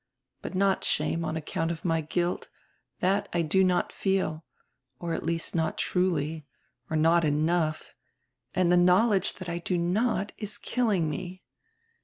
But 0.41 0.55
not 0.55 0.83
shame 0.83 1.23
on 1.23 1.37
account 1.37 1.69
of 1.69 1.85
my 1.85 2.01
guilt— 2.01 2.49
that 3.01 3.29
I 3.33 3.43
do 3.43 3.63
not 3.63 3.93
feel, 3.93 4.43
or 4.97 5.13
at 5.13 5.21
least 5.23 5.53
not 5.55 5.77
truly, 5.77 6.43
or 6.89 6.97
not 6.97 7.23
enough, 7.23 7.93
and 8.55 8.71
the 8.71 8.77
knowledge 8.77 9.33
that 9.35 9.47
I 9.47 9.59
do 9.59 9.77
not 9.77 10.31
is 10.39 10.57
killing 10.57 11.07
me. 11.07 11.43